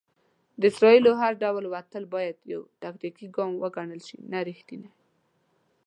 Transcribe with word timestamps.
د 0.59 0.61
اسرائیلو 0.71 1.11
هر 1.21 1.31
ډول 1.43 1.63
وتل 1.73 2.03
بايد 2.13 2.37
يو 2.51 2.61
"تاکتيکي 2.83 3.25
ګام 3.35 3.51
وګڼل 3.61 4.01
شي، 4.07 4.17
نه 4.31 4.39
ريښتينی". 4.47 4.89